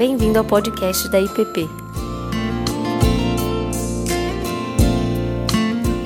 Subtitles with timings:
[0.00, 1.68] Bem-vindo ao podcast da IPP.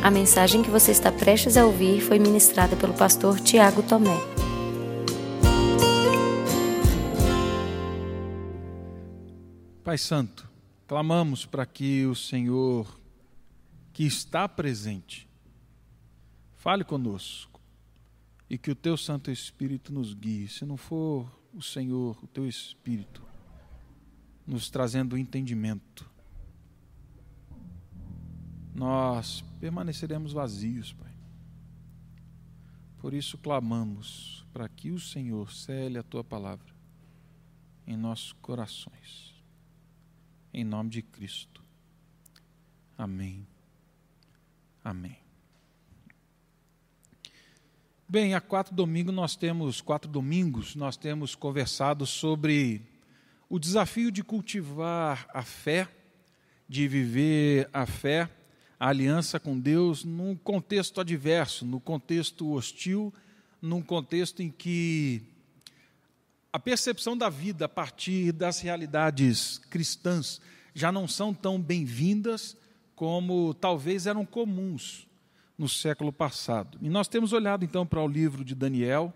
[0.02, 4.18] A mensagem que você está prestes a ouvir foi ministrada pelo pastor Tiago Tomé.
[9.84, 10.50] Pai Santo,
[10.88, 12.98] clamamos para que o Senhor,
[13.92, 15.28] que está presente,
[16.56, 17.60] fale conosco
[18.50, 20.48] e que o Teu Santo Espírito nos guie.
[20.48, 23.22] Se não for o Senhor, o Teu Espírito,
[24.46, 26.08] nos trazendo entendimento,
[28.74, 31.12] nós permaneceremos vazios, Pai.
[32.98, 36.74] Por isso clamamos para que o Senhor cele a tua palavra
[37.86, 39.34] em nossos corações.
[40.52, 41.62] Em nome de Cristo.
[42.96, 43.46] Amém.
[44.82, 45.18] Amém.
[48.08, 52.93] Bem, há quatro domingos nós temos, quatro domingos, nós temos conversado sobre
[53.48, 55.88] o desafio de cultivar a fé,
[56.68, 58.28] de viver a fé,
[58.78, 63.12] a aliança com Deus num contexto adverso, no contexto hostil,
[63.60, 65.22] num contexto em que
[66.52, 70.40] a percepção da vida a partir das realidades cristãs
[70.74, 72.56] já não são tão bem-vindas
[72.94, 75.06] como talvez eram comuns
[75.56, 76.78] no século passado.
[76.80, 79.12] E nós temos olhado então para o livro de Daniel,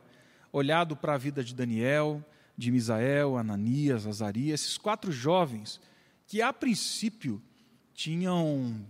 [0.52, 2.24] olhado para a vida de Daniel,
[2.58, 5.80] de Misael, Ananias, Azarias, esses quatro jovens
[6.26, 7.40] que a princípio
[7.94, 8.84] tinham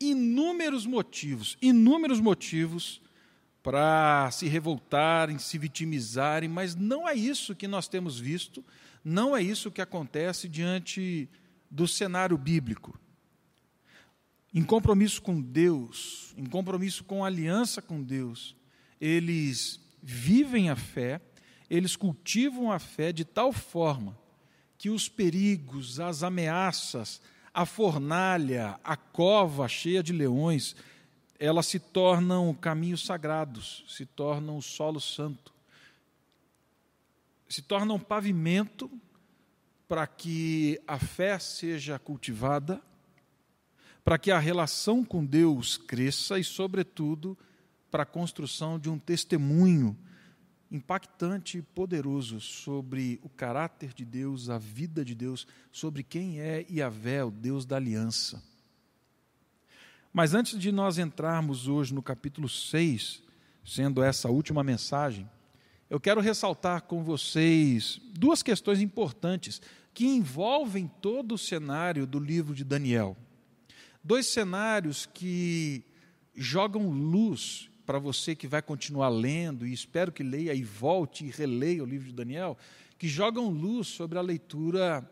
[0.00, 3.00] inúmeros motivos, inúmeros motivos
[3.62, 8.64] para se revoltarem, se vitimizarem, mas não é isso que nós temos visto,
[9.04, 11.28] não é isso que acontece diante
[11.70, 12.98] do cenário bíblico.
[14.52, 18.56] Em compromisso com Deus, em compromisso com aliança com Deus,
[19.00, 21.20] eles vivem a fé,
[21.70, 24.18] eles cultivam a fé de tal forma
[24.76, 27.20] que os perigos, as ameaças,
[27.52, 30.76] a fornalha, a cova cheia de leões,
[31.38, 35.52] elas se tornam caminhos sagrados, se tornam solo santo,
[37.48, 38.90] se tornam pavimento
[39.88, 42.80] para que a fé seja cultivada,
[44.04, 47.36] para que a relação com Deus cresça e, sobretudo,
[47.90, 49.96] para a construção de um testemunho
[50.70, 56.66] impactante e poderoso sobre o caráter de Deus, a vida de Deus, sobre quem é
[56.70, 58.42] Yahvé, o Deus da aliança.
[60.12, 63.22] Mas antes de nós entrarmos hoje no capítulo 6,
[63.64, 65.28] sendo essa a última mensagem,
[65.88, 69.60] eu quero ressaltar com vocês duas questões importantes
[69.94, 73.16] que envolvem todo o cenário do livro de Daniel.
[74.04, 75.82] Dois cenários que
[76.34, 81.30] jogam luz para você que vai continuar lendo, e espero que leia e volte e
[81.30, 82.54] releia o livro de Daniel,
[82.98, 85.10] que jogam luz sobre a leitura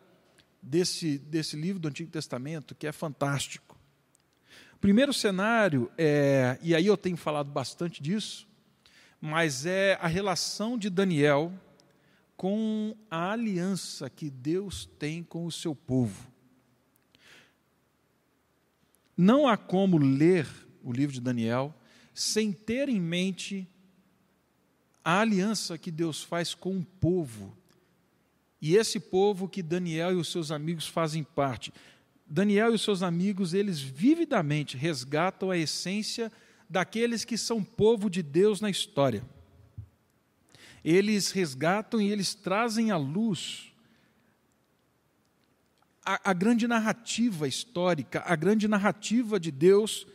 [0.61, 3.79] desse, desse livro do Antigo Testamento, que é fantástico.
[4.79, 8.47] Primeiro cenário, é, e aí eu tenho falado bastante disso,
[9.23, 11.55] mas é a relação de Daniel
[12.37, 16.31] com a aliança que Deus tem com o seu povo.
[19.17, 20.47] Não há como ler
[20.85, 21.75] o livro de Daniel
[22.17, 23.69] sem ter em mente
[25.05, 27.55] a aliança que Deus faz com o povo.
[28.61, 31.73] E esse povo que Daniel e os seus amigos fazem parte.
[32.27, 36.33] Daniel e os seus amigos, eles vividamente resgatam a essência
[36.71, 39.23] daqueles que são povo de Deus na história.
[40.83, 43.71] Eles resgatam e eles trazem à luz
[46.03, 50.07] a, a grande narrativa histórica, a grande narrativa de Deus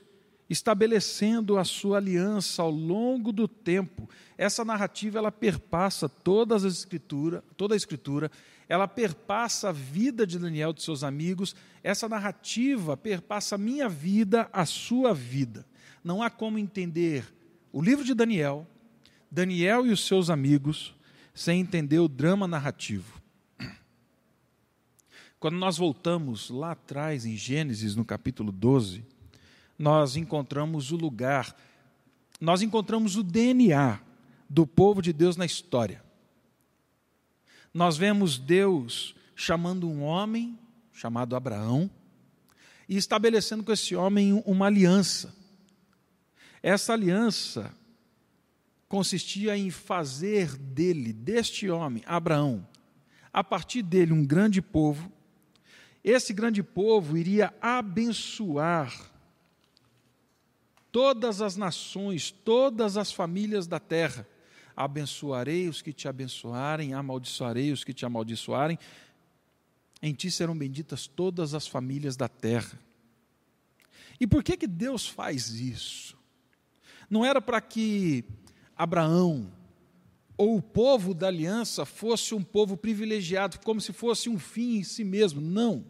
[0.52, 4.10] estabelecendo a sua aliança ao longo do tempo.
[4.38, 8.30] Essa narrativa ela perpassa todas as escritura, toda a escritura,
[8.68, 13.88] ela perpassa a vida de Daniel e de seus amigos, essa narrativa perpassa a minha
[13.88, 15.66] vida, a sua vida.
[16.04, 17.24] Não há como entender
[17.72, 18.68] o livro de Daniel,
[19.32, 20.94] Daniel e os seus amigos,
[21.34, 23.22] sem entender o drama narrativo.
[25.40, 29.06] Quando nós voltamos lá atrás, em Gênesis, no capítulo 12,
[29.82, 31.56] nós encontramos o lugar,
[32.40, 34.00] nós encontramos o DNA
[34.48, 36.04] do povo de Deus na história.
[37.74, 40.56] Nós vemos Deus chamando um homem,
[40.94, 41.90] chamado Abraão,
[42.88, 45.34] e estabelecendo com esse homem uma aliança.
[46.62, 47.76] Essa aliança
[48.88, 52.68] consistia em fazer dele, deste homem, Abraão,
[53.34, 55.12] a partir dele um grande povo.
[56.04, 59.11] Esse grande povo iria abençoar
[60.92, 64.28] todas as nações, todas as famílias da terra.
[64.76, 68.78] Abençoarei os que te abençoarem, amaldiçoarei os que te amaldiçoarem.
[70.02, 72.80] Em ti serão benditas todas as famílias da terra.
[74.20, 76.18] E por que que Deus faz isso?
[77.10, 78.24] Não era para que
[78.76, 79.52] Abraão
[80.38, 84.84] ou o povo da aliança fosse um povo privilegiado, como se fosse um fim em
[84.84, 85.40] si mesmo.
[85.40, 85.86] Não.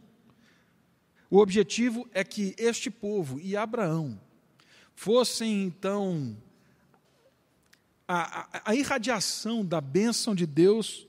[1.29, 4.19] O objetivo é que este povo e Abraão
[5.01, 6.37] fossem então
[8.07, 11.07] a, a, a irradiação da bênção de Deus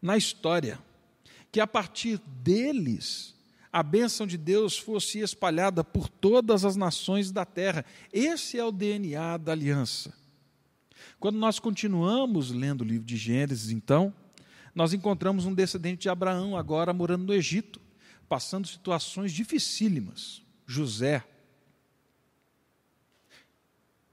[0.00, 0.78] na história,
[1.52, 3.36] que a partir deles
[3.70, 7.84] a bênção de Deus fosse espalhada por todas as nações da terra.
[8.10, 10.14] Esse é o DNA da aliança.
[11.20, 14.10] Quando nós continuamos lendo o livro de Gênesis, então,
[14.74, 17.78] nós encontramos um descendente de Abraão agora morando no Egito,
[18.26, 20.42] passando situações dificílimas.
[20.66, 21.22] José.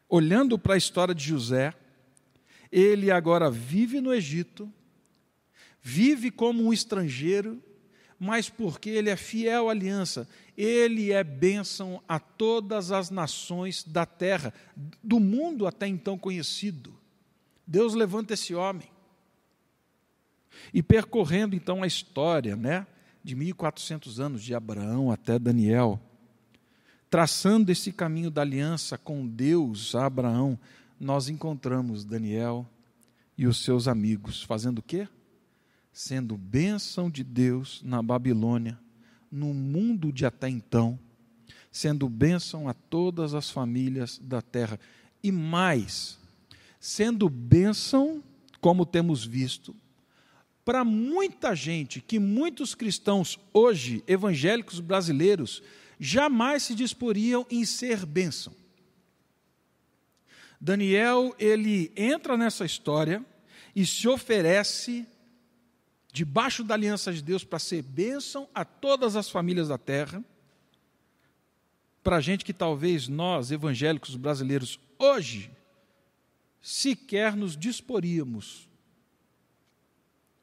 [0.07, 1.73] Olhando para a história de José,
[2.71, 4.71] ele agora vive no Egito,
[5.81, 7.61] vive como um estrangeiro,
[8.19, 14.05] mas porque ele é fiel à aliança, ele é bênção a todas as nações da
[14.05, 14.53] terra,
[15.03, 16.93] do mundo até então conhecido.
[17.67, 18.89] Deus levanta esse homem.
[20.73, 22.87] E percorrendo então a história, né,
[23.23, 25.99] de 1400 anos de Abraão até Daniel,
[27.09, 30.59] traçando esse caminho da aliança com Deus Abraão,
[30.99, 32.65] nós encontramos Daniel
[33.37, 35.07] e os seus amigos fazendo o quê?
[35.95, 38.77] sendo bênção de Deus na Babilônia,
[39.31, 40.99] no mundo de até então,
[41.71, 44.77] sendo bênção a todas as famílias da terra.
[45.23, 46.19] E mais,
[46.81, 48.21] sendo bênção,
[48.59, 49.73] como temos visto,
[50.65, 55.63] para muita gente, que muitos cristãos hoje, evangélicos brasileiros,
[55.99, 58.53] jamais se disporiam em ser bênção.
[60.59, 63.23] Daniel, ele entra nessa história
[63.75, 65.07] e se oferece
[66.11, 70.23] debaixo da aliança de Deus para ser bênção a todas as famílias da terra.
[72.01, 75.51] Para gente que talvez nós, evangélicos brasileiros, hoje,
[76.61, 78.67] sequer nos disporíamos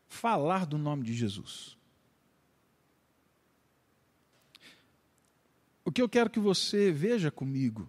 [0.07, 1.77] falar do nome de Jesus.
[5.84, 7.88] O que eu quero que você veja comigo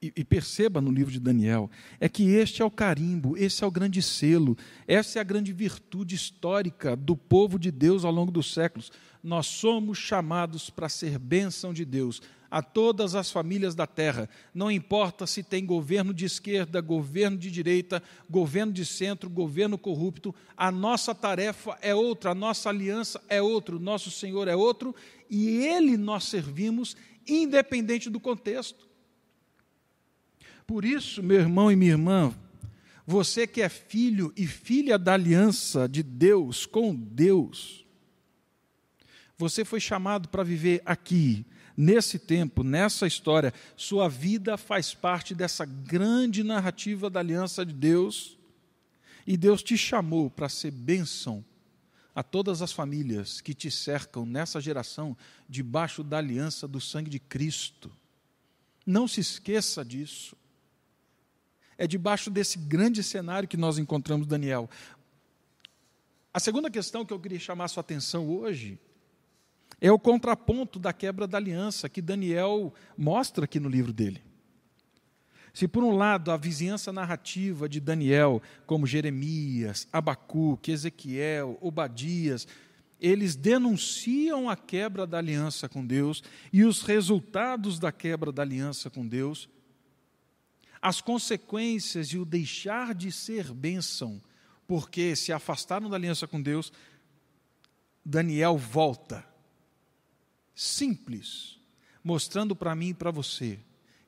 [0.00, 1.68] e, e, perceba no livro de Daniel,
[1.98, 4.56] é que este é o carimbo, esse é o grande selo,
[4.86, 8.92] essa é a grande virtude histórica do povo de Deus ao longo dos séculos.
[9.22, 14.70] Nós somos chamados para ser bênção de Deus a todas as famílias da terra, não
[14.70, 20.70] importa se tem governo de esquerda, governo de direita, governo de centro, governo corrupto, a
[20.70, 24.94] nossa tarefa é outra, a nossa aliança é outra, o nosso Senhor é outro
[25.28, 26.96] e Ele nós servimos,
[27.26, 28.88] independente do contexto.
[30.66, 32.34] Por isso, meu irmão e minha irmã,
[33.06, 37.86] você que é filho e filha da aliança de Deus com Deus,
[39.36, 41.46] você foi chamado para viver aqui,
[41.78, 43.54] nesse tempo, nessa história.
[43.76, 48.36] Sua vida faz parte dessa grande narrativa da aliança de Deus.
[49.24, 51.44] E Deus te chamou para ser bênção
[52.18, 55.16] a todas as famílias que te cercam nessa geração,
[55.48, 57.92] debaixo da aliança do sangue de Cristo.
[58.84, 60.36] Não se esqueça disso.
[61.76, 64.68] É debaixo desse grande cenário que nós encontramos Daniel.
[66.34, 68.80] A segunda questão que eu queria chamar a sua atenção hoje
[69.80, 74.27] é o contraponto da quebra da aliança que Daniel mostra aqui no livro dele.
[75.58, 82.46] Se por um lado a vizinhança narrativa de Daniel, como Jeremias, Abacuque, Ezequiel, Obadias,
[83.00, 86.22] eles denunciam a quebra da aliança com Deus
[86.52, 89.48] e os resultados da quebra da aliança com Deus,
[90.80, 94.22] as consequências de o deixar de ser bênção,
[94.64, 96.72] porque se afastaram da aliança com Deus,
[98.04, 99.26] Daniel volta.
[100.54, 101.58] Simples,
[102.04, 103.58] mostrando para mim e para você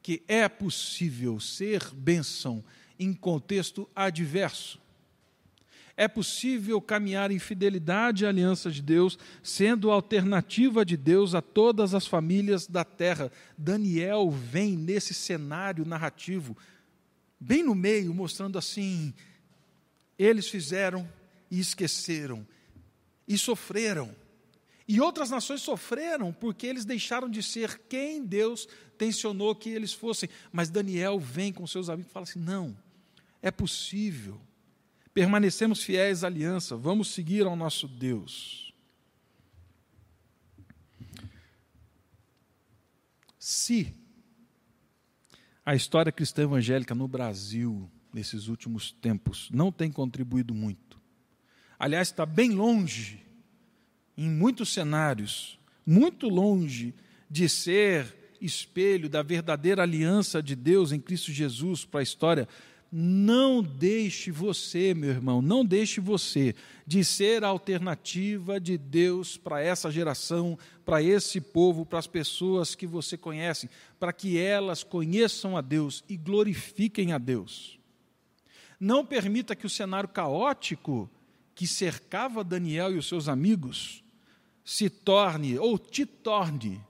[0.02, 2.64] que é possível ser bênção
[2.98, 4.80] em contexto adverso.
[5.96, 11.92] É possível caminhar em fidelidade à aliança de Deus, sendo alternativa de Deus a todas
[11.94, 13.30] as famílias da terra.
[13.56, 16.56] Daniel vem nesse cenário narrativo,
[17.38, 19.12] bem no meio, mostrando assim:
[20.18, 21.06] eles fizeram
[21.50, 22.46] e esqueceram,
[23.28, 24.14] e sofreram.
[24.92, 28.66] E outras nações sofreram porque eles deixaram de ser quem Deus
[28.98, 30.28] tensionou que eles fossem.
[30.50, 32.76] Mas Daniel vem com seus amigos e fala assim: não,
[33.40, 34.40] é possível
[35.14, 38.74] permanecemos fiéis à aliança, vamos seguir ao nosso Deus.
[43.38, 43.94] Se
[45.64, 51.00] a história cristã evangélica no Brasil, nesses últimos tempos, não tem contribuído muito,
[51.78, 53.29] aliás, está bem longe
[54.20, 56.92] em muitos cenários, muito longe
[57.30, 62.46] de ser espelho da verdadeira aliança de Deus em Cristo Jesus para a história,
[62.92, 66.54] não deixe você, meu irmão, não deixe você
[66.86, 72.74] de ser a alternativa de Deus para essa geração, para esse povo, para as pessoas
[72.74, 77.78] que você conhece, para que elas conheçam a Deus e glorifiquem a Deus.
[78.78, 81.08] Não permita que o cenário caótico
[81.54, 84.04] que cercava Daniel e os seus amigos
[84.70, 86.80] se torne ou te torne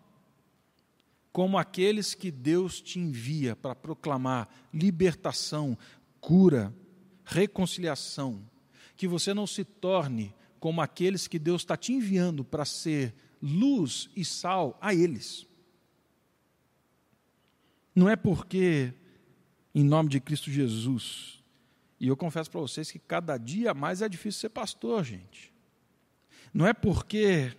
[1.32, 5.78] como aqueles que Deus te envia para proclamar libertação,
[6.20, 6.74] cura,
[7.24, 8.46] reconciliação.
[8.98, 14.10] Que você não se torne como aqueles que Deus está te enviando para ser luz
[14.14, 15.46] e sal a eles.
[17.96, 18.92] Não é porque,
[19.74, 21.42] em nome de Cristo Jesus,
[21.98, 25.50] e eu confesso para vocês que cada dia mais é difícil ser pastor, gente.
[26.52, 27.56] Não é porque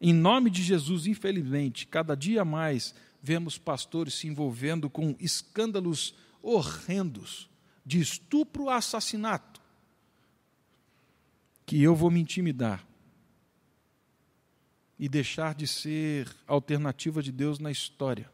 [0.00, 7.50] em nome de Jesus, infelizmente, cada dia mais vemos pastores se envolvendo com escândalos horrendos
[7.84, 9.60] de estupro a assassinato,
[11.66, 12.86] que eu vou me intimidar
[14.98, 18.30] e deixar de ser alternativa de Deus na história.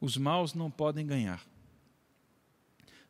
[0.00, 1.44] Os maus não podem ganhar.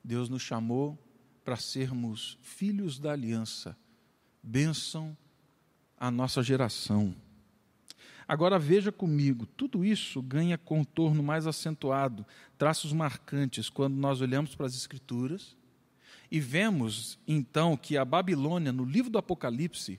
[0.02, 0.97] Deus nos chamou
[1.45, 3.76] para sermos filhos da aliança,
[4.43, 5.17] bênção
[5.99, 7.14] a nossa geração.
[8.26, 12.26] Agora veja comigo, tudo isso ganha contorno mais acentuado,
[12.59, 15.57] traços marcantes, quando nós olhamos para as Escrituras
[16.31, 19.99] e vemos então que a Babilônia, no livro do Apocalipse,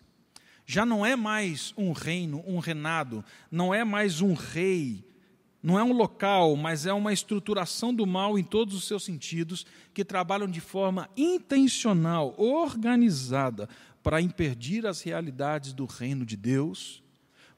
[0.65, 5.03] já não é mais um reino, um reinado, não é mais um rei,
[5.61, 9.65] não é um local, mas é uma estruturação do mal em todos os seus sentidos,
[9.93, 13.67] que trabalham de forma intencional, organizada,
[14.01, 17.03] para impedir as realidades do reino de Deus,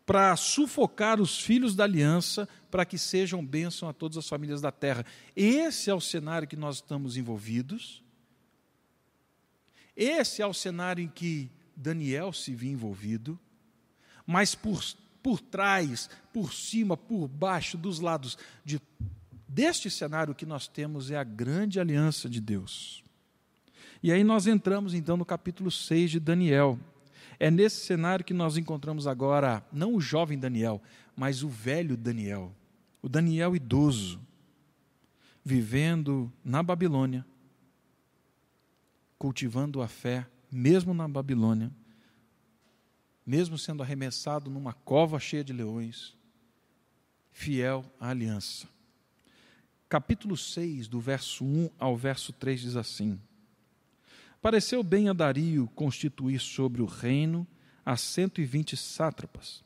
[0.06, 4.72] para sufocar os filhos da aliança, para que sejam bênção a todas as famílias da
[4.72, 5.06] terra.
[5.36, 8.04] Esse é o cenário que nós estamos envolvidos.
[9.96, 13.40] Esse é o cenário em que Daniel se viu envolvido,
[14.26, 14.84] mas por,
[15.22, 18.82] por trás, por cima, por baixo, dos lados de,
[19.48, 23.04] deste cenário que nós temos é a grande aliança de Deus.
[24.04, 26.80] E aí nós entramos então no capítulo 6 de Daniel.
[27.40, 30.82] É nesse cenário que nós encontramos agora não o jovem Daniel,
[31.16, 32.56] mas o velho Daniel,
[33.02, 34.20] o Daniel idoso,
[35.44, 37.26] vivendo na Babilônia,
[39.18, 41.72] cultivando a fé, mesmo na Babilônia,
[43.26, 46.16] mesmo sendo arremessado numa cova cheia de leões,
[47.32, 48.68] fiel à aliança.
[49.88, 53.20] Capítulo 6, do verso 1 ao verso 3 diz assim:
[54.42, 57.46] Pareceu bem a Dario constituir sobre o reino
[57.86, 59.64] a cento e vinte sátrapas,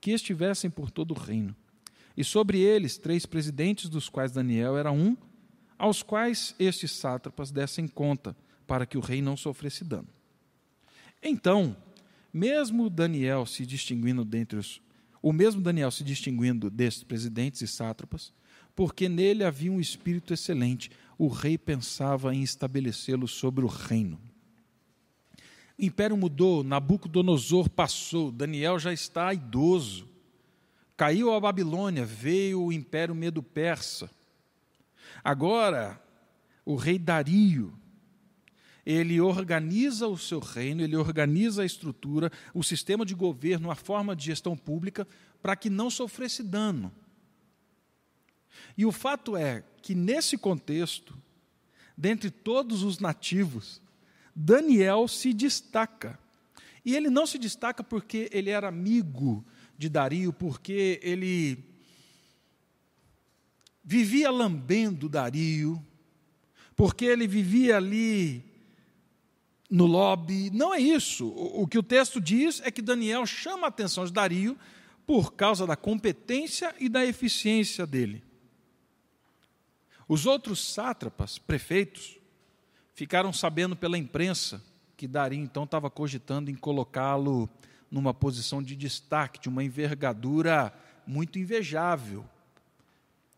[0.00, 1.56] que estivessem por todo o reino,
[2.16, 5.16] e sobre eles três presidentes, dos quais Daniel era um,
[5.78, 8.36] aos quais estes sátrapas dessem conta,
[8.66, 10.08] para que o rei não sofresse dano.
[11.22, 11.74] Então,
[12.32, 14.80] mesmo Daniel se distinguindo dentre os
[15.22, 18.32] o mesmo Daniel se distinguindo destes presidentes e sátrapas,
[18.74, 24.18] porque nele havia um espírito excelente, o rei pensava em estabelecê-lo sobre o reino.
[25.78, 30.08] O império mudou, Nabucodonosor passou, Daniel já está idoso.
[30.96, 34.10] Caiu a Babilônia, veio o império medo-persa.
[35.22, 36.02] Agora,
[36.64, 37.78] o rei Dario,
[38.86, 44.16] ele organiza o seu reino, ele organiza a estrutura, o sistema de governo, a forma
[44.16, 45.06] de gestão pública,
[45.42, 46.90] para que não sofresse dano.
[48.74, 51.16] E o fato é que, nesse contexto,
[51.96, 53.80] dentre todos os nativos,
[54.34, 56.18] Daniel se destaca.
[56.84, 59.44] E ele não se destaca porque ele era amigo
[59.76, 61.62] de Dario, porque ele
[63.84, 65.84] vivia lambendo Dario,
[66.76, 68.44] porque ele vivia ali
[69.68, 70.50] no lobby.
[70.50, 71.28] Não é isso.
[71.28, 74.58] O, que o texto diz é que Daniel chama a atenção de Dario
[75.06, 78.22] por causa da competência e da eficiência dele.
[80.10, 82.18] Os outros sátrapas, prefeitos,
[82.92, 84.60] ficaram sabendo pela imprensa
[84.96, 87.48] que Dario então estava cogitando em colocá-lo
[87.88, 90.74] numa posição de destaque, de uma envergadura
[91.06, 92.24] muito invejável,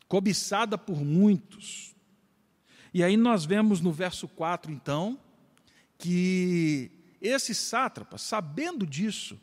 [0.08, 1.94] cobiçada por muitos.
[2.94, 5.20] E aí nós vemos no verso 4, então,
[5.98, 9.38] que esses sátrapas, sabendo disso,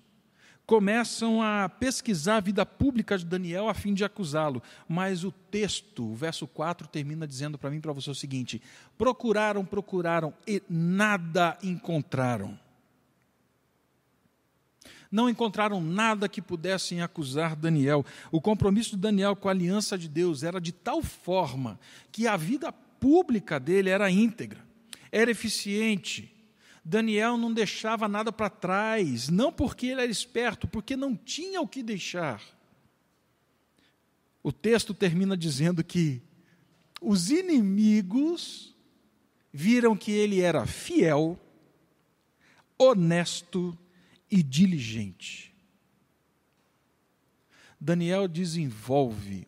[0.70, 4.62] começam a pesquisar a vida pública de Daniel a fim de acusá-lo.
[4.88, 8.62] Mas o texto, o verso 4, termina dizendo para mim e para você o seguinte:
[8.96, 12.56] procuraram, procuraram e nada encontraram.
[15.12, 18.06] Não encontraram nada que pudessem acusar Daniel.
[18.32, 21.80] O compromisso de Daniel com a aliança de Deus era de tal forma
[22.12, 24.64] que a vida pública dele era íntegra,
[25.12, 26.32] era eficiente.
[26.84, 31.68] Daniel não deixava nada para trás, não porque ele era esperto, porque não tinha o
[31.68, 32.42] que deixar.
[34.42, 36.22] O texto termina dizendo que
[37.02, 38.76] os inimigos
[39.52, 41.40] viram que ele era fiel,
[42.78, 43.78] honesto
[44.30, 45.54] e diligente.
[47.80, 49.48] Daniel desenvolve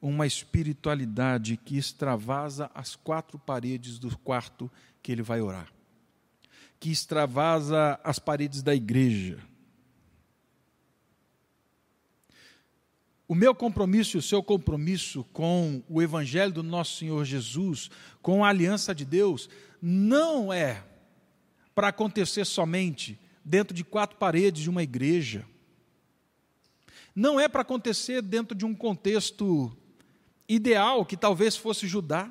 [0.00, 4.70] uma espiritualidade que extravasa as quatro paredes do quarto
[5.02, 5.72] que ele vai orar,
[6.84, 9.38] que extravasa as paredes da igreja.
[13.26, 18.44] O meu compromisso e o seu compromisso com o Evangelho do nosso Senhor Jesus, com
[18.44, 19.48] a aliança de Deus,
[19.80, 20.84] não é
[21.74, 25.46] para acontecer somente dentro de quatro paredes de uma igreja.
[27.14, 29.74] Não é para acontecer dentro de um contexto
[30.46, 32.30] ideal, que talvez fosse Judá.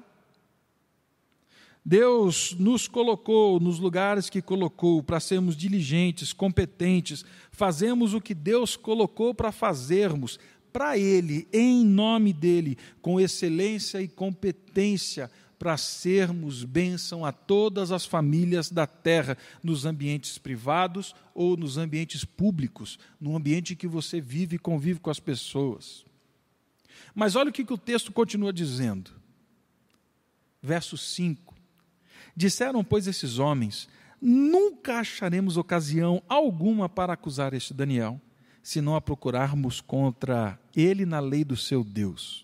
[1.86, 8.78] Deus nos colocou nos lugares que colocou para sermos diligentes, competentes, fazemos o que Deus
[8.78, 10.40] colocou para fazermos,
[10.72, 18.06] para Ele, em nome dEle, com excelência e competência, para sermos bênção a todas as
[18.06, 24.56] famílias da terra, nos ambientes privados ou nos ambientes públicos, no ambiente que você vive
[24.56, 26.06] e convive com as pessoas.
[27.14, 29.12] Mas olha o que, que o texto continua dizendo.
[30.62, 31.53] Verso 5:
[32.36, 33.88] Disseram, pois, esses homens:
[34.22, 38.20] Nunca acharemos ocasião alguma para acusar este Daniel,
[38.62, 42.44] se não a procurarmos contra ele na lei do seu Deus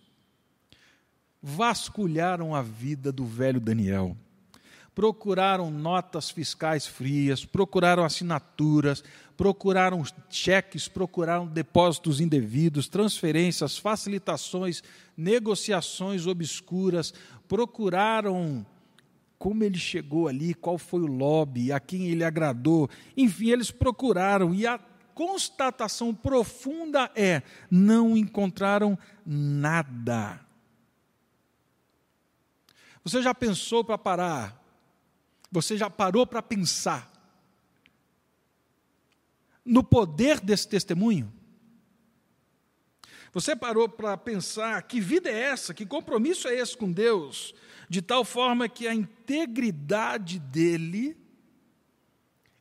[1.42, 4.16] vasculharam a vida do velho Daniel.
[4.94, 9.04] Procuraram notas fiscais frias, procuraram assinaturas,
[9.38, 14.84] procuraram cheques, procuraram depósitos indevidos, transferências, facilitações,
[15.16, 17.14] negociações obscuras,
[17.48, 18.66] procuraram
[19.40, 22.90] como ele chegou ali, qual foi o lobby, a quem ele agradou.
[23.16, 24.78] Enfim, eles procuraram e a
[25.16, 30.42] constatação profunda é: não encontraram nada.
[33.02, 34.62] Você já pensou para parar?
[35.50, 37.10] Você já parou para pensar
[39.64, 41.39] no poder desse testemunho?
[43.34, 47.54] Você parou para pensar que vida é essa, que compromisso é esse com Deus,
[47.88, 51.16] de tal forma que a integridade dele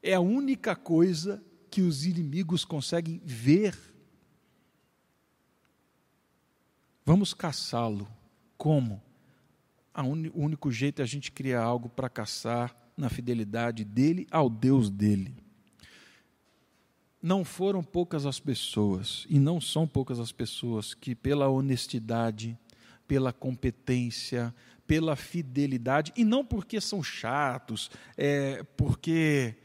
[0.03, 3.77] é a única coisa que os inimigos conseguem ver.
[7.05, 8.09] Vamos caçá-lo.
[8.57, 9.03] Como?
[9.95, 14.91] o único jeito é a gente criar algo para caçar na fidelidade dele ao Deus
[14.91, 15.35] dele.
[17.21, 22.57] Não foram poucas as pessoas, e não são poucas as pessoas, que pela honestidade,
[23.07, 24.55] pela competência,
[24.87, 29.57] pela fidelidade, e não porque são chatos, é, porque,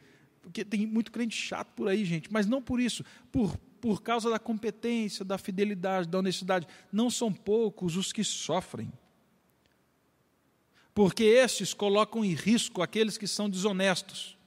[0.42, 4.30] porque tem muito crente chato por aí, gente, mas não por isso, por, por causa
[4.30, 6.68] da competência, da fidelidade, da honestidade.
[6.92, 8.92] Não são poucos os que sofrem
[10.94, 14.38] porque estes colocam em risco aqueles que são desonestos,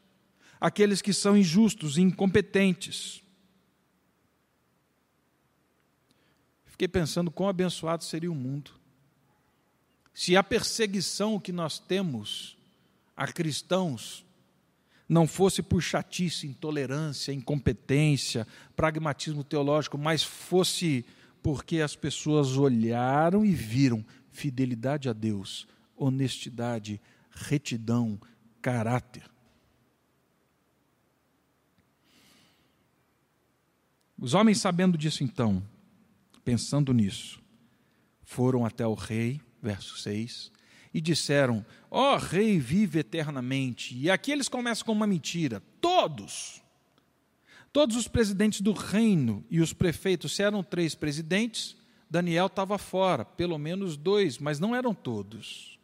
[0.60, 3.22] aqueles que são injustos e incompetentes.
[6.64, 8.72] Fiquei pensando quão abençoado seria o mundo
[10.16, 12.56] se a perseguição que nós temos
[13.14, 14.24] a cristãos
[15.06, 21.04] não fosse por chatice, intolerância, incompetência, pragmatismo teológico, mas fosse
[21.42, 26.98] porque as pessoas olharam e viram fidelidade a Deus, honestidade,
[27.30, 28.18] retidão,
[28.62, 29.35] caráter.
[34.18, 35.62] Os homens, sabendo disso então,
[36.44, 37.40] pensando nisso,
[38.22, 40.50] foram até o rei, verso 6,
[40.92, 43.96] e disseram: Ó oh, rei, vive eternamente.
[43.96, 45.62] E aqui eles começam com uma mentira.
[45.80, 46.62] Todos,
[47.72, 51.76] todos os presidentes do reino e os prefeitos, se eram três presidentes,
[52.08, 55.76] Daniel estava fora, pelo menos dois, mas não eram todos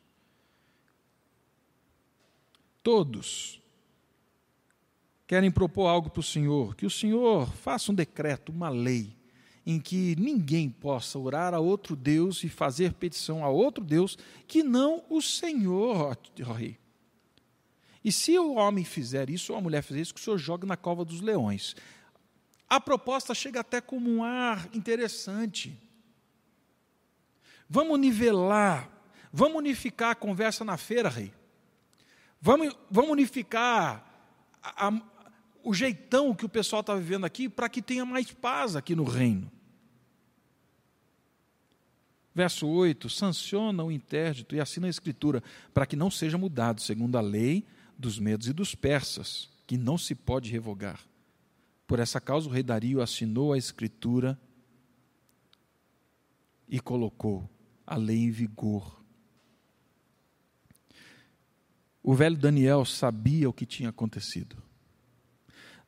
[2.83, 3.62] todos
[5.27, 9.17] querem propor algo para o Senhor, que o Senhor faça um decreto, uma lei,
[9.65, 14.63] em que ninguém possa orar a outro Deus e fazer petição a outro Deus que
[14.63, 16.79] não o Senhor, ó rei.
[18.05, 20.67] E se o homem fizer isso, ou a mulher fizer isso, que o Senhor joga
[20.67, 21.77] na cova dos leões.
[22.69, 25.79] A proposta chega até como um ar interessante.
[27.69, 28.91] Vamos nivelar,
[29.33, 31.33] vamos unificar a conversa na feira, rei.
[32.41, 34.05] Vamos, vamos unificar
[34.63, 34.93] a,
[35.63, 39.05] o jeitão que o pessoal está vivendo aqui para que tenha mais paz aqui no
[39.05, 39.51] reino.
[42.35, 47.17] Verso 8: sanciona o interdito e assina a escritura, para que não seja mudado, segundo
[47.17, 47.65] a lei
[47.97, 51.01] dos medos e dos persas, que não se pode revogar.
[51.87, 54.39] Por essa causa, o rei Dario assinou a escritura
[56.69, 57.49] e colocou
[57.87, 59.03] a lei em vigor.
[62.03, 64.57] O velho Daniel sabia o que tinha acontecido.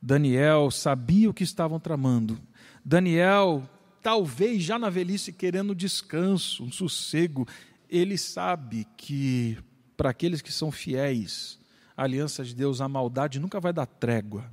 [0.06, 2.38] Daniel sabia o que estavam tramando.
[2.84, 3.66] Daniel,
[4.02, 7.48] talvez já na velhice querendo descanso, um sossego,
[7.88, 9.56] ele sabe que
[9.96, 11.58] para aqueles que são fiéis
[11.96, 14.52] à aliança de Deus, a maldade nunca vai dar trégua.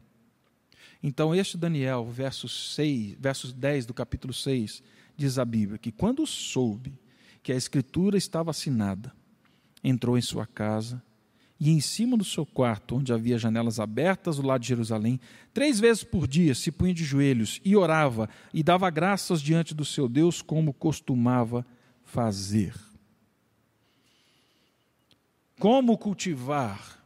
[1.04, 4.82] Então, este Daniel, versos, 6, versos 10 do capítulo 6,
[5.18, 6.98] diz a Bíblia que quando soube
[7.44, 9.14] que a escritura estava assinada,
[9.84, 11.04] entrou em sua casa
[11.62, 15.20] e em cima do seu quarto, onde havia janelas abertas do lado de Jerusalém,
[15.54, 19.86] três vezes por dia se punha de joelhos e orava e dava graças diante do
[19.86, 21.64] seu Deus, como costumava
[22.04, 22.74] fazer.
[25.60, 27.00] Como cultivar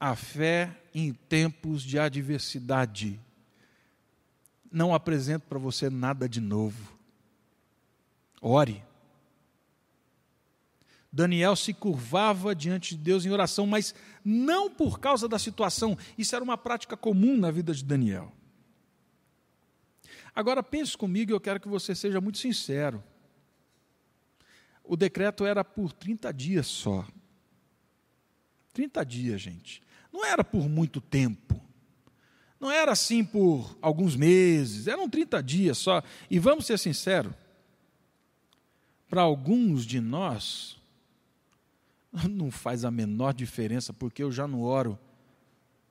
[0.00, 3.20] a fé em tempos de adversidade?
[4.72, 6.98] Não apresento para você nada de novo.
[8.42, 8.82] Ore
[11.14, 16.34] Daniel se curvava diante de Deus em oração, mas não por causa da situação, isso
[16.34, 18.32] era uma prática comum na vida de Daniel.
[20.34, 23.00] Agora pense comigo, eu quero que você seja muito sincero.
[24.82, 27.06] O decreto era por 30 dias só.
[28.72, 29.80] 30 dias, gente.
[30.12, 31.62] Não era por muito tempo.
[32.58, 36.02] Não era assim por alguns meses, eram 30 dias só.
[36.28, 37.32] E vamos ser sinceros,
[39.08, 40.82] para alguns de nós,
[42.30, 44.98] Não faz a menor diferença, porque eu já não oro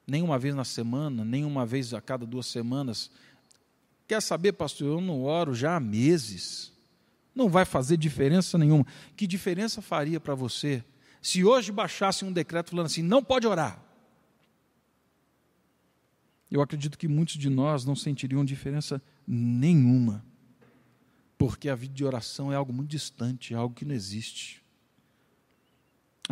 [0.07, 3.11] nem uma vez na semana, nem uma vez a cada duas semanas.
[4.07, 4.87] Quer saber, pastor?
[4.87, 6.71] Eu não oro já há meses.
[7.35, 8.85] Não vai fazer diferença nenhuma.
[9.15, 10.83] Que diferença faria para você
[11.21, 13.81] se hoje baixasse um decreto falando assim: não pode orar?
[16.51, 20.23] Eu acredito que muitos de nós não sentiriam diferença nenhuma,
[21.37, 24.62] porque a vida de oração é algo muito distante, é algo que não existe.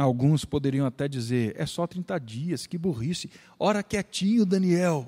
[0.02, 3.30] Alguns poderiam até dizer: é só 30 dias, que burrice.
[3.60, 5.08] Ora quietinho, Daniel.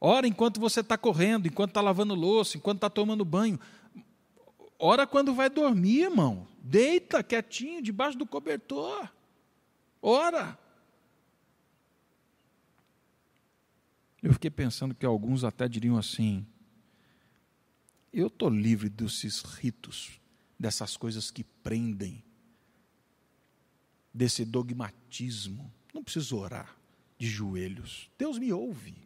[0.00, 3.60] Ora enquanto você está correndo, enquanto está lavando louça, enquanto está tomando banho.
[4.76, 6.48] Ora quando vai dormir, irmão.
[6.58, 9.08] Deita quietinho, debaixo do cobertor.
[10.02, 10.58] Ora.
[14.20, 16.44] Eu fiquei pensando que alguns até diriam assim:
[18.12, 20.20] eu estou livre desses ritos,
[20.58, 22.25] dessas coisas que prendem
[24.16, 25.70] desse dogmatismo.
[25.92, 26.74] Não preciso orar
[27.18, 28.10] de joelhos.
[28.18, 28.96] Deus me ouve.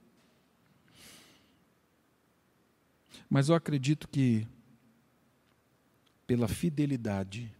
[3.28, 4.46] Mas eu acredito que,
[6.26, 7.52] pela fidelidade,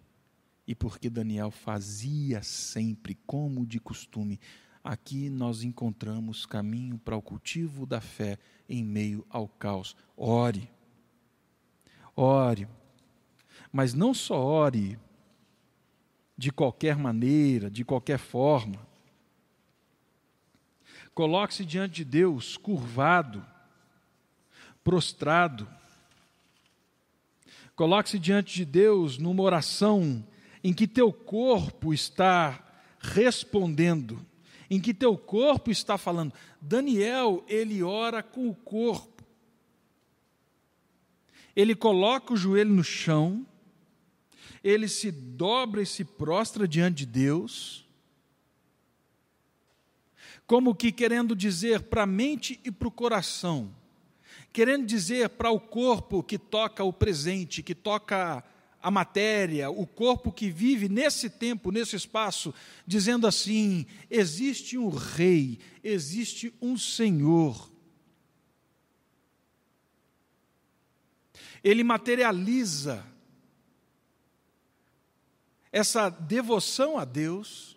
[0.66, 4.38] e porque Daniel fazia sempre como de costume,
[4.82, 9.96] aqui nós encontramos caminho para o cultivo da fé em meio ao caos.
[10.16, 10.70] Ore.
[12.14, 12.68] Ore.
[13.72, 14.98] Mas não só ore
[16.40, 18.80] de qualquer maneira, de qualquer forma.
[21.14, 23.44] Coloque-se diante de Deus curvado,
[24.82, 25.68] prostrado.
[27.76, 30.26] Coloque-se diante de Deus numa oração
[30.64, 32.58] em que teu corpo está
[33.00, 34.24] respondendo,
[34.70, 36.32] em que teu corpo está falando.
[36.58, 39.22] Daniel, ele ora com o corpo.
[41.54, 43.46] Ele coloca o joelho no chão,
[44.62, 47.86] ele se dobra e se prostra diante de Deus,
[50.46, 53.74] como que querendo dizer para a mente e para o coração,
[54.52, 58.44] querendo dizer para o corpo que toca o presente, que toca
[58.82, 62.52] a matéria, o corpo que vive nesse tempo, nesse espaço,
[62.86, 67.70] dizendo assim: existe um rei, existe um Senhor.
[71.62, 73.06] Ele materializa
[75.72, 77.76] essa devoção a Deus,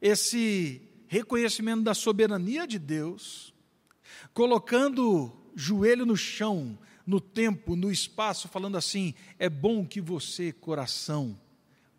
[0.00, 3.54] esse reconhecimento da soberania de Deus,
[4.32, 11.38] colocando joelho no chão, no tempo, no espaço, falando assim: é bom que você, coração,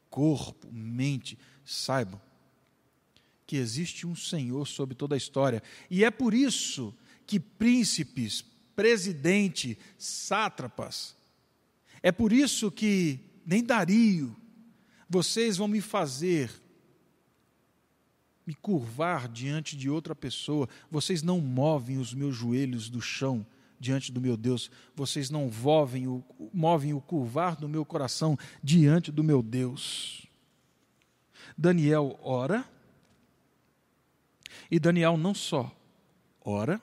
[0.10, 2.22] corpo, mente, saibam
[3.46, 5.62] que existe um Senhor sobre toda a história.
[5.90, 6.94] E é por isso
[7.26, 8.44] que príncipes,
[8.76, 11.16] presidente, sátrapas,
[12.02, 14.36] é por isso que nem Dario,
[15.10, 16.52] vocês vão me fazer
[18.46, 23.46] me curvar diante de outra pessoa, vocês não movem os meus joelhos do chão
[23.80, 29.12] diante do meu Deus, vocês não movem o, movem o curvar do meu coração diante
[29.12, 30.28] do meu Deus.
[31.58, 32.68] Daniel ora,
[34.70, 35.76] e Daniel não só
[36.44, 36.82] ora,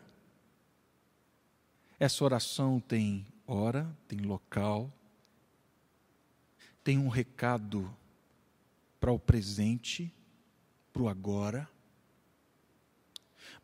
[1.99, 4.93] essa oração tem hora, tem local,
[6.83, 7.95] tem um recado
[9.01, 10.13] para o presente,
[10.93, 11.69] para o agora.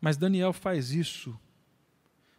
[0.01, 1.37] Mas Daniel faz isso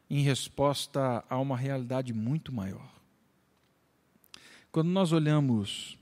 [0.09, 2.91] em resposta a uma realidade muito maior.
[4.73, 5.99] Quando nós olhamos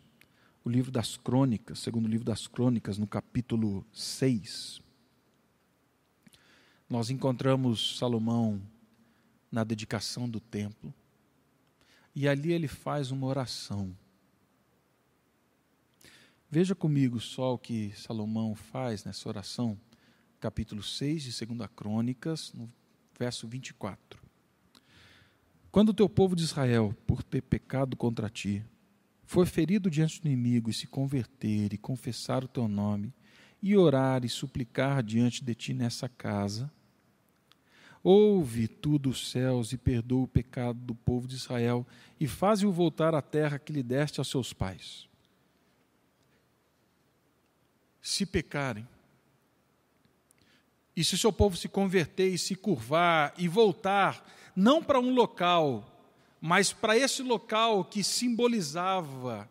[0.64, 4.80] o livro das Crônicas, segundo o livro das Crônicas, no capítulo 6,
[6.88, 8.60] nós encontramos Salomão
[9.50, 10.92] na dedicação do templo,
[12.14, 13.96] e ali ele faz uma oração.
[16.50, 19.78] Veja comigo só o que Salomão faz nessa oração,
[20.40, 22.72] capítulo 6 de 2 Crônicas, no
[23.18, 24.18] verso 24.
[25.70, 28.64] Quando o teu povo de Israel, por ter pecado contra ti,
[29.26, 33.12] for ferido diante do inimigo e se converter e confessar o teu nome,
[33.62, 36.72] e orar e suplicar diante de ti nessa casa,
[38.02, 41.84] Ouve tu dos céus e perdoa o pecado do povo de Israel
[42.18, 45.07] e faze-o voltar à terra que lhe deste aos seus pais.
[48.08, 48.88] Se pecarem,
[50.96, 55.12] e se o seu povo se converter e se curvar e voltar, não para um
[55.12, 55.86] local,
[56.40, 59.46] mas para esse local que simbolizava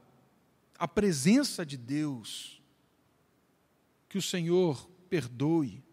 [0.75, 2.59] a presença de Deus,
[4.09, 5.83] que o Senhor perdoe,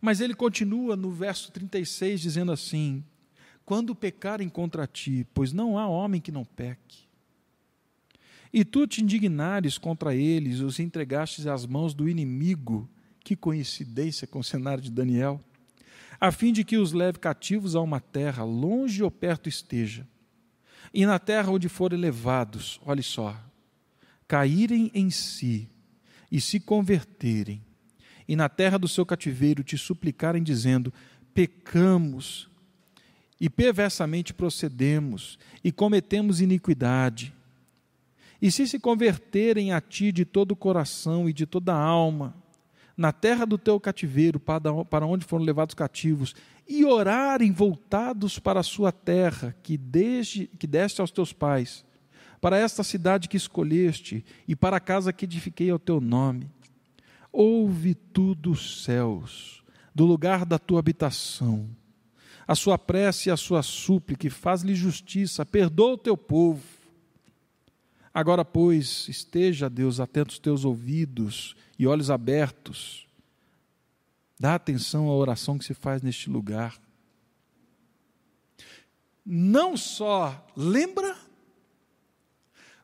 [0.00, 3.04] mas ele continua no verso 36 dizendo assim:
[3.66, 7.08] Quando pecarem contra ti, pois não há homem que não peque,
[8.56, 12.88] e tu te indignares contra eles, os entregastes às mãos do inimigo,
[13.24, 15.42] que coincidência com o cenário de Daniel,
[16.20, 20.06] a fim de que os leve cativos a uma terra, longe ou perto esteja,
[20.92, 23.36] e na terra onde forem levados, olhe só,
[24.28, 25.68] caírem em si
[26.30, 27.60] e se converterem,
[28.28, 30.94] e na terra do seu cativeiro te suplicarem, dizendo:
[31.34, 32.48] pecamos
[33.40, 37.34] e perversamente procedemos e cometemos iniquidade.
[38.44, 42.36] E se se converterem a ti de todo o coração e de toda a alma,
[42.94, 46.34] na terra do teu cativeiro, para onde foram levados cativos,
[46.68, 51.86] e orarem voltados para a sua terra, que, desde, que deste aos teus pais,
[52.38, 56.50] para esta cidade que escolheste, e para a casa que edifiquei ao teu nome,
[57.32, 61.66] ouve tu dos céus, do lugar da tua habitação,
[62.46, 66.73] a sua prece e a sua súplica, faz-lhe justiça, perdoa o teu povo.
[68.14, 73.08] Agora, pois, esteja, Deus, atento os teus ouvidos e olhos abertos.
[74.38, 76.78] Dá atenção à oração que se faz neste lugar.
[79.26, 81.16] Não só lembra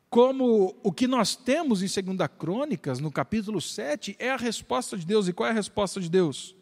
[0.08, 5.06] como o que nós temos em 2 Crônicas, no capítulo 7, é a resposta de
[5.06, 5.28] Deus.
[5.28, 6.56] E qual é a resposta de Deus?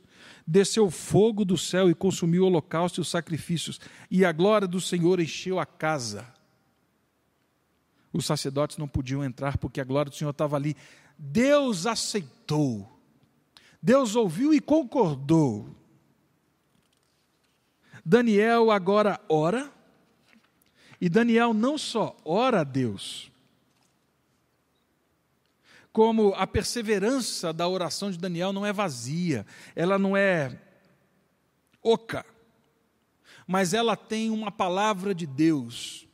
[0.46, 4.80] Desceu fogo do céu e consumiu o holocausto e os sacrifícios, e a glória do
[4.80, 6.36] Senhor encheu a casa.
[8.12, 10.76] Os sacerdotes não podiam entrar porque a glória do Senhor estava ali.
[11.18, 12.88] Deus aceitou,
[13.82, 15.74] Deus ouviu e concordou.
[18.04, 19.70] Daniel agora ora,
[21.00, 23.30] e Daniel não só ora a Deus,
[25.92, 29.44] como a perseverança da oração de Daniel não é vazia,
[29.76, 30.58] ela não é
[31.82, 32.24] oca,
[33.46, 36.07] mas ela tem uma palavra de Deus.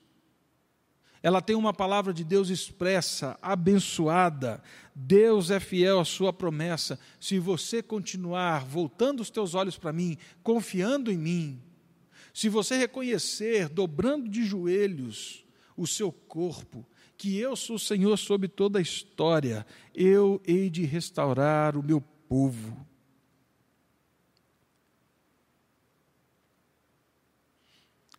[1.25, 4.63] Ela tem uma palavra de Deus expressa, abençoada.
[4.95, 6.99] Deus é fiel à sua promessa.
[7.19, 11.63] Se você continuar voltando os teus olhos para mim, confiando em mim,
[12.35, 18.47] se você reconhecer, dobrando de joelhos o seu corpo, que eu sou o Senhor sobre
[18.47, 22.87] toda a história, eu hei de restaurar o meu povo.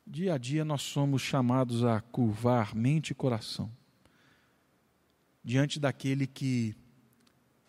[0.07, 3.71] Dia a dia nós somos chamados a curvar mente e coração
[5.45, 6.75] diante daquele que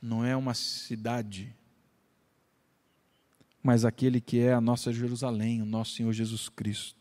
[0.01, 1.55] não é uma cidade,
[3.63, 6.97] mas aquele que é a nossa Jerusalém, o nosso Senhor Jesus Cristo.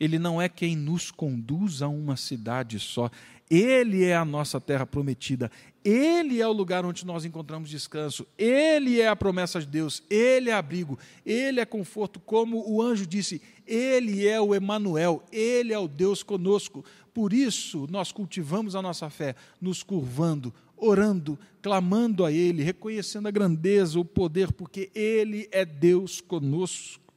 [0.00, 3.10] Ele não é quem nos conduz a uma cidade só.
[3.48, 5.50] Ele é a nossa terra prometida.
[5.88, 8.26] Ele é o lugar onde nós encontramos descanso.
[8.36, 10.02] Ele é a promessa de Deus.
[10.10, 10.98] Ele é abrigo.
[11.24, 13.40] Ele é conforto, como o anjo disse.
[13.64, 15.22] Ele é o Emanuel.
[15.30, 16.84] Ele é o Deus conosco.
[17.14, 23.30] Por isso nós cultivamos a nossa fé, nos curvando, orando, clamando a Ele, reconhecendo a
[23.30, 27.14] grandeza, o poder, porque Ele é Deus conosco.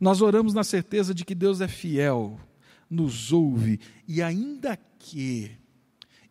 [0.00, 2.40] Nós oramos na certeza de que Deus é fiel,
[2.90, 5.59] nos ouve, e ainda que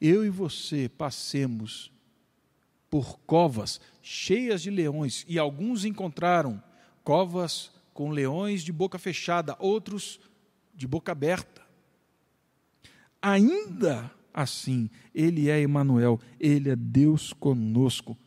[0.01, 1.91] eu e você passemos
[2.89, 6.61] por covas cheias de leões, e alguns encontraram
[7.03, 10.19] covas com leões de boca fechada, outros
[10.73, 11.61] de boca aberta.
[13.21, 18.17] Ainda assim, Ele é Emmanuel, Ele é Deus conosco.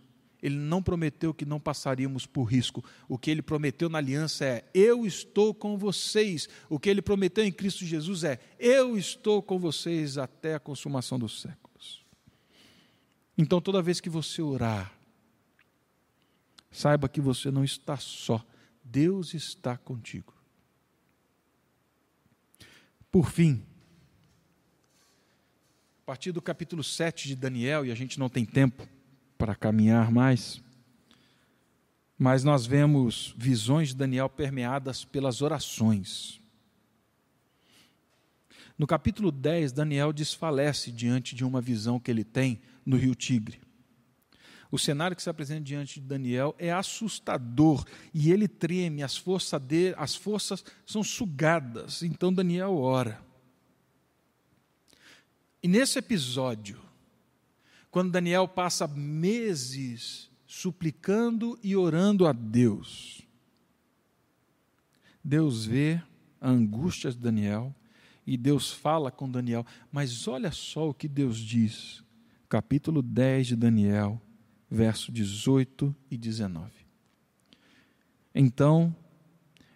[0.43, 2.85] Ele não prometeu que não passaríamos por risco.
[3.09, 6.49] O que ele prometeu na aliança é: Eu estou com vocês.
[6.69, 11.17] O que ele prometeu em Cristo Jesus é: Eu estou com vocês até a consumação
[11.17, 11.62] dos séculos.
[13.37, 14.93] Então, toda vez que você orar,
[16.71, 18.45] saiba que você não está só.
[18.85, 20.35] Deus está contigo.
[23.11, 23.63] Por fim,
[26.03, 28.89] a partir do capítulo 7 de Daniel, e a gente não tem tempo
[29.39, 30.63] para caminhar mais,
[32.19, 36.41] mas nós vemos visões de Daniel permeadas pelas orações.
[38.79, 43.61] No capítulo 10, Daniel desfalece diante de uma visão que ele tem no rio Tigre.
[44.71, 49.61] O cenário que se apresenta diante de Daniel é assustador e ele treme, as forças
[49.61, 52.03] dele, as forças são sugadas.
[52.03, 53.23] Então Daniel ora.
[55.63, 56.81] E nesse episódio,
[57.91, 63.21] quando Daniel passa meses suplicando e orando a Deus,
[65.23, 66.03] Deus vê
[66.41, 67.75] a angústia de Daniel
[68.27, 69.65] e Deus fala com Daniel.
[69.93, 72.02] Mas olha só o que Deus diz,
[72.53, 74.21] capítulo 10 de Daniel,
[74.71, 76.71] verso 18 e 19.
[78.35, 78.95] Então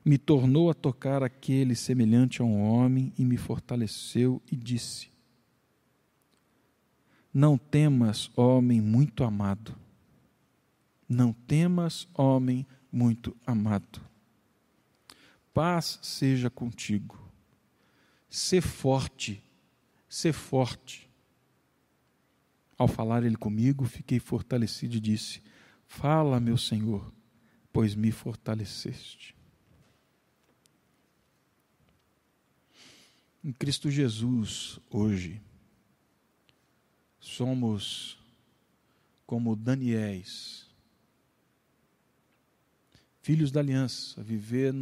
[0.05, 5.09] me tornou a tocar aquele semelhante a um homem e me fortaleceu e disse:
[7.33, 9.75] não temas, homem muito amado.
[11.09, 14.03] Não temas, homem muito amado.
[15.55, 17.19] Paz seja contigo.
[18.29, 19.43] Sê forte,
[20.07, 21.06] sê forte.
[22.79, 25.43] Ao falar ele comigo, fiquei fortalecido e disse:
[25.87, 27.13] Fala, meu Senhor,
[27.73, 29.35] pois me fortaleceste.
[33.43, 35.41] Em Cristo Jesus, hoje,
[37.21, 38.19] somos
[39.25, 40.67] como Daniéis,
[43.23, 44.75] filhos da aliança, viver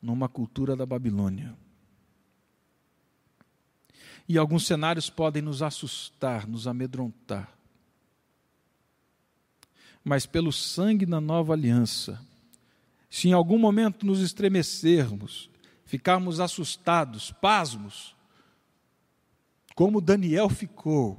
[0.00, 1.56] numa cultura da Babilônia.
[4.28, 7.52] E alguns cenários podem nos assustar, nos amedrontar.
[10.02, 12.20] Mas pelo sangue da nova aliança,
[13.10, 15.48] se em algum momento nos estremecermos,
[15.84, 18.14] ficarmos assustados, pasmos,
[19.74, 21.18] como Daniel ficou,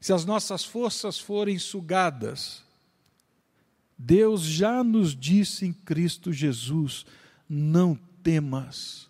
[0.00, 2.62] se as nossas forças forem sugadas,
[3.96, 7.06] Deus já nos disse em Cristo Jesus:
[7.48, 9.08] não temas,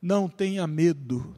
[0.00, 1.36] não tenha medo,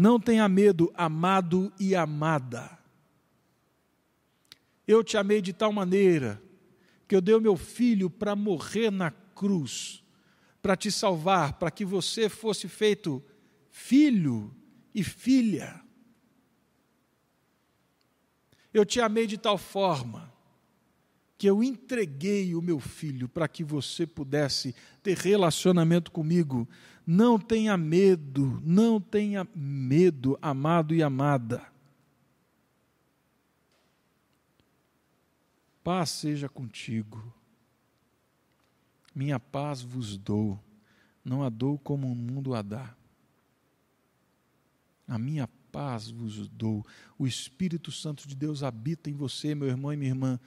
[0.00, 2.78] não tenha medo, amado e amada.
[4.88, 6.42] Eu te amei de tal maneira
[7.06, 10.02] que eu dei o meu filho para morrer na cruz,
[10.62, 13.22] para te salvar, para que você fosse feito
[13.70, 14.56] filho
[14.94, 15.84] e filha.
[18.72, 20.32] Eu te amei de tal forma
[21.40, 26.68] que eu entreguei o meu filho para que você pudesse ter relacionamento comigo.
[27.06, 31.66] Não tenha medo, não tenha medo, amado e amada.
[35.82, 37.32] Paz seja contigo.
[39.14, 40.62] Minha paz vos dou,
[41.24, 42.94] não a dou como o mundo a dá.
[45.08, 46.84] A minha paz vos dou.
[47.18, 50.38] O Espírito Santo de Deus habita em você, meu irmão e minha irmã.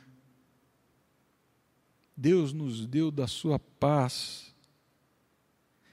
[2.16, 4.54] Deus nos deu da sua paz.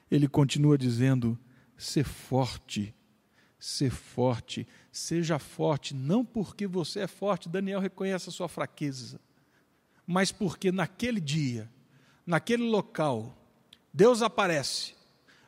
[0.09, 1.37] Ele continua dizendo:
[1.77, 2.93] ser forte,
[3.59, 9.19] ser forte, seja forte, não porque você é forte, Daniel reconhece a sua fraqueza,
[10.05, 11.69] mas porque naquele dia,
[12.25, 13.37] naquele local,
[13.93, 14.93] Deus aparece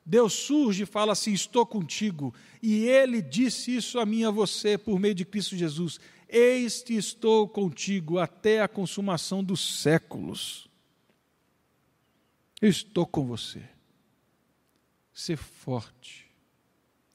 [0.06, 2.34] Deus surge e fala assim: Estou contigo.
[2.62, 6.00] E Ele disse isso a mim a você por meio de Cristo Jesus:
[6.36, 10.68] Eis que estou contigo até a consumação dos séculos.
[12.60, 13.64] Estou com você.
[15.14, 16.28] Ser forte.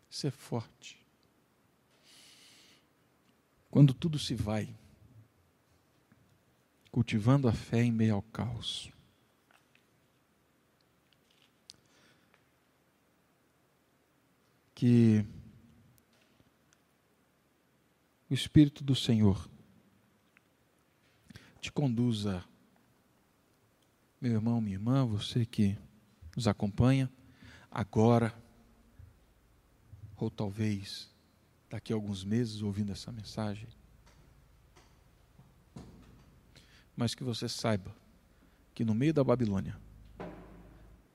[0.09, 1.05] Ser forte.
[3.69, 4.73] Quando tudo se vai,
[6.93, 8.93] cultivando a fé em meio ao caos.
[14.79, 15.25] que
[18.31, 19.49] o Espírito do Senhor
[21.61, 22.45] te conduza,
[24.21, 25.77] meu irmão, minha irmã, você que
[26.37, 27.11] nos acompanha,
[27.71, 28.35] agora,
[30.17, 31.11] ou talvez
[31.71, 33.69] daqui a alguns meses ouvindo essa mensagem,
[36.97, 37.95] mas que você saiba
[38.75, 39.81] que no meio da Babilônia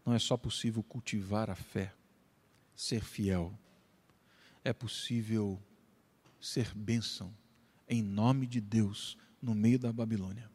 [0.05, 1.93] não é só possível cultivar a fé,
[2.75, 3.57] ser fiel,
[4.63, 5.61] é possível
[6.43, 7.33] ser bênção
[7.87, 10.51] em nome de Deus no meio da Babilônia.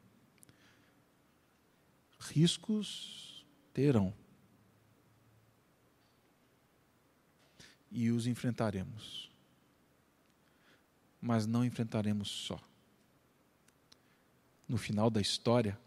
[2.20, 4.12] Riscos terão.
[7.91, 9.30] E os enfrentaremos.
[11.18, 12.61] Mas não enfrentaremos só.
[14.68, 15.80] No final da história,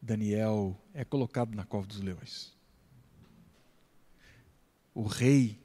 [0.00, 2.54] Daniel é colocado na cova dos leões.
[4.94, 5.63] O rei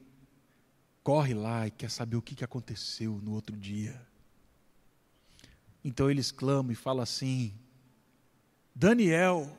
[1.09, 3.99] corre lá e quer saber o que aconteceu no outro dia.
[5.83, 7.51] Então eles clamam e falam assim:
[8.75, 9.57] Daniel,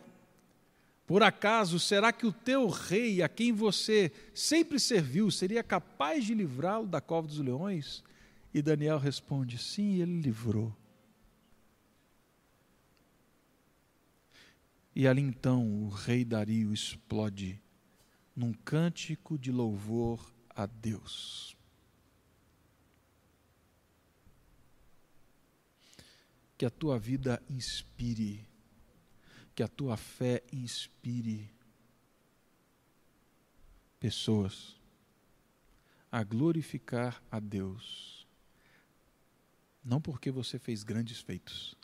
[1.08, 6.34] por acaso será que o teu rei, a quem você sempre serviu, seria capaz de
[6.34, 8.04] livrá-lo da cova dos leões?
[8.54, 10.72] E Daniel responde: Sim, ele livrou.
[14.94, 17.60] E ali então o rei Dario explode
[18.36, 21.56] num cântico de louvor a Deus.
[26.56, 28.46] Que a tua vida inspire,
[29.54, 31.50] que a tua fé inspire
[33.98, 34.76] pessoas
[36.12, 38.26] a glorificar a Deus.
[39.84, 41.74] Não porque você fez grandes feitos,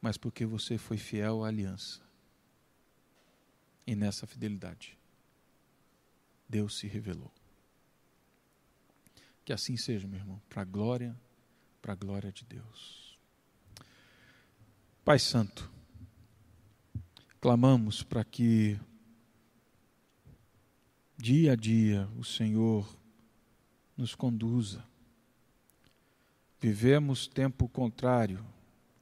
[0.00, 2.00] mas porque você foi fiel à aliança
[3.86, 4.96] e nessa fidelidade,
[6.48, 7.32] Deus se revelou.
[9.44, 11.16] Que assim seja, meu irmão, para a glória,
[11.80, 13.18] para a glória de Deus.
[15.04, 15.68] Pai Santo,
[17.40, 18.78] clamamos para que
[21.18, 22.88] dia a dia o Senhor
[23.96, 24.84] nos conduza.
[26.60, 28.44] Vivemos tempo contrário,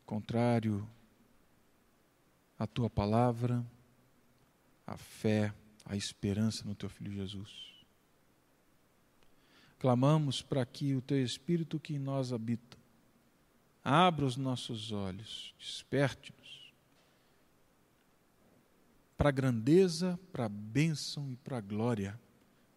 [0.07, 0.88] contrário
[2.59, 3.64] à tua palavra,
[4.86, 5.53] a fé,
[5.84, 7.80] a esperança no teu filho Jesus.
[9.81, 12.78] Clamamos para que o teu Espírito que em nós habita
[13.83, 16.72] abra os nossos olhos, desperte-nos
[19.16, 22.18] para a grandeza, para a bênção e para a glória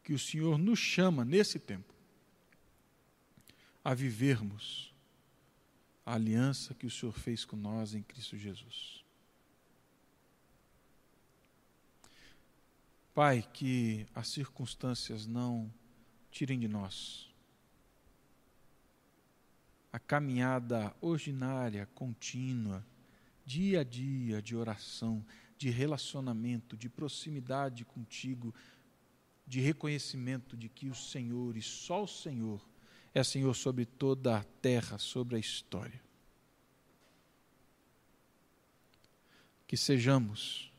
[0.03, 1.93] que o Senhor nos chama nesse tempo
[3.83, 4.93] a vivermos
[6.05, 9.03] a aliança que o Senhor fez com nós em Cristo Jesus.
[13.13, 15.71] Pai, que as circunstâncias não
[16.33, 17.31] tirem de nós
[19.93, 22.83] a caminhada ordinária, contínua,
[23.45, 25.23] dia a dia de oração,
[25.55, 28.51] de relacionamento, de proximidade contigo,
[29.45, 32.67] de reconhecimento de que o Senhor e só o Senhor
[33.13, 36.01] é Senhor sobre toda a terra, sobre a história.
[39.67, 40.73] Que sejamos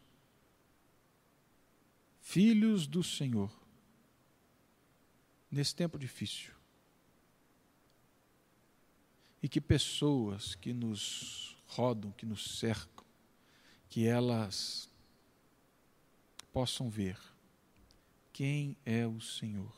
[2.21, 3.64] filhos do Senhor,
[5.55, 6.53] nesse tempo difícil.
[9.43, 13.05] E que pessoas que nos rodam, que nos cercam,
[13.89, 14.91] que elas
[16.53, 17.19] possam ver
[18.33, 19.73] quem é o Senhor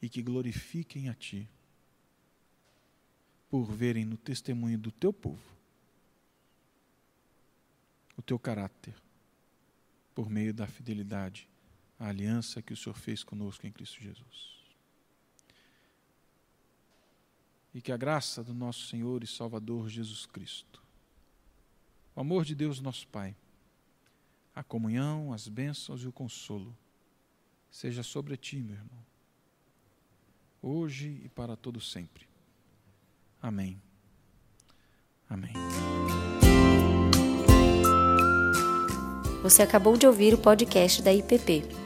[0.00, 1.48] e que glorifiquem a Ti
[3.50, 5.56] por verem no testemunho do Teu povo
[8.16, 8.94] o Teu caráter,
[10.14, 11.46] por meio da fidelidade
[11.98, 14.56] à aliança que o Senhor fez conosco em Cristo Jesus.
[17.74, 20.82] E que a graça do nosso Senhor e Salvador Jesus Cristo,
[22.14, 23.36] o amor de Deus nosso Pai,
[24.54, 26.74] a comunhão, as bênçãos e o consolo
[27.70, 29.04] seja sobre ti, meu irmão,
[30.62, 32.26] hoje e para todo sempre.
[33.42, 33.80] Amém.
[35.28, 35.52] Amém.
[39.42, 41.85] Você acabou de ouvir o podcast da IPP.